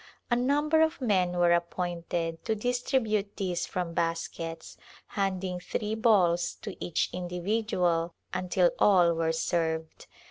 A 0.31 0.35
number 0.35 0.81
of 0.81 0.99
men 0.99 1.33
were 1.37 1.51
appointed 1.53 2.43
to 2.45 2.55
distribute 2.55 3.37
these 3.37 3.67
from 3.67 3.93
baskets, 3.93 4.75
handing 5.09 5.59
three 5.59 5.93
balls 5.93 6.55
to 6.63 6.75
each 6.83 7.11
individual 7.13 8.15
until 8.33 8.71
all 8.79 9.13
were 9.13 9.31
served. 9.31 10.07